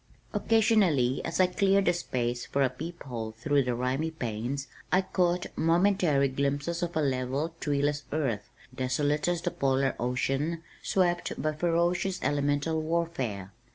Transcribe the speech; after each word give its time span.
Occasionally 0.33 1.23
as 1.23 1.39
I 1.39 1.45
cleared 1.45 1.87
a 1.87 1.93
space 1.93 2.43
for 2.47 2.63
a 2.63 2.71
peephole 2.71 3.33
through 3.37 3.61
the 3.65 3.75
rimy 3.75 4.09
panes, 4.09 4.65
I 4.91 5.03
caught 5.03 5.55
momentary 5.55 6.27
glimpses 6.27 6.81
of 6.81 6.95
a 6.97 7.03
level, 7.03 7.53
treeless 7.59 8.05
earth, 8.11 8.49
desolate 8.73 9.27
as 9.27 9.43
the 9.43 9.51
polar 9.51 9.95
ocean 9.99 10.63
swept 10.81 11.39
by 11.39 11.53
ferocious 11.53 12.19
elemental 12.23 12.81
warfare. 12.81 13.51